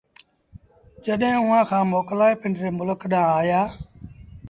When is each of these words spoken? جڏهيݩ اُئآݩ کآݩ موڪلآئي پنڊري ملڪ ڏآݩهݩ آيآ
جڏهيݩ 1.05 1.41
اُئآݩ 1.43 1.67
کآݩ 1.69 1.89
موڪلآئي 1.91 2.35
پنڊري 2.41 2.69
ملڪ 2.77 3.01
ڏآݩهݩ 3.11 3.37
آيآ 3.39 3.61